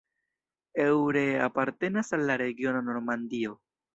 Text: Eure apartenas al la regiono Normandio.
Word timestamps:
Eure 0.85 1.25
apartenas 1.49 2.11
al 2.19 2.25
la 2.31 2.39
regiono 2.45 2.83
Normandio. 2.91 3.55